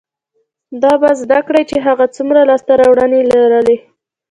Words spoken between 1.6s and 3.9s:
چې هغې څومره لاسته راوړنې لرلې،